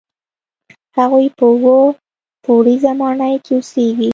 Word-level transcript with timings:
هغوی 0.97 1.27
په 1.37 1.45
اووه 1.51 1.77
پوړیزه 2.43 2.91
ماڼۍ 2.99 3.35
کې 3.45 3.53
اوسېږي. 3.57 4.09